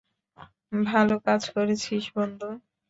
ভালো 0.85 1.15
কাজ 1.27 1.41
করেছিস, 1.55 2.03
বন্ধু। 2.15 2.49